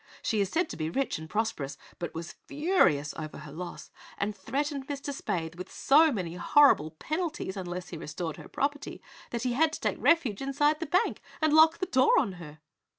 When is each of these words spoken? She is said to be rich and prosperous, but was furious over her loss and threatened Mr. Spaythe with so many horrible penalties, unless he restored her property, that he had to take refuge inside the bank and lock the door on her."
She 0.23 0.41
is 0.41 0.49
said 0.49 0.67
to 0.69 0.75
be 0.77 0.89
rich 0.89 1.19
and 1.19 1.29
prosperous, 1.29 1.77
but 1.99 2.15
was 2.15 2.33
furious 2.47 3.13
over 3.19 3.37
her 3.37 3.51
loss 3.51 3.91
and 4.17 4.35
threatened 4.35 4.87
Mr. 4.87 5.13
Spaythe 5.13 5.57
with 5.59 5.71
so 5.71 6.11
many 6.11 6.33
horrible 6.37 6.89
penalties, 6.97 7.55
unless 7.55 7.89
he 7.89 7.97
restored 7.97 8.37
her 8.37 8.47
property, 8.49 8.99
that 9.29 9.43
he 9.43 9.53
had 9.53 9.71
to 9.73 9.79
take 9.79 9.97
refuge 9.99 10.41
inside 10.41 10.79
the 10.79 10.87
bank 10.87 11.21
and 11.39 11.53
lock 11.53 11.77
the 11.77 11.85
door 11.85 12.17
on 12.17 12.31
her." 12.41 12.61